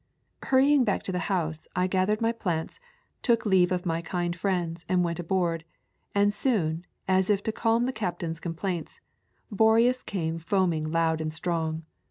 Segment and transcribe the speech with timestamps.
[0.41, 2.79] Hurrying back to the house, I gathered my plants,
[3.21, 5.63] took leave of my kind friends, and went aboard,
[6.15, 8.99] and soon, as if to calm the cap tain's complaints,
[9.51, 11.83] Boreas came foaming loud and strong.